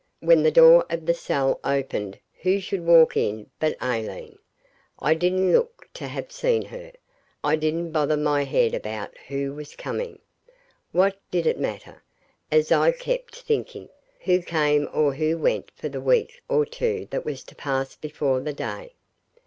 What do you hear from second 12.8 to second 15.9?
kept thinking, who came or who went for